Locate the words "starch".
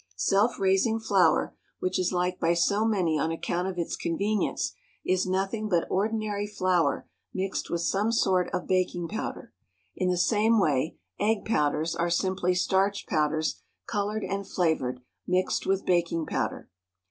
12.55-13.05